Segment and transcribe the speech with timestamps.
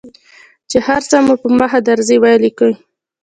[0.69, 2.69] چې هر څه مو په مخه درځي ولیکو.